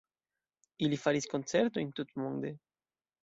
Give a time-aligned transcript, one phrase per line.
[0.87, 2.53] Ili faris koncertojn tutmonde.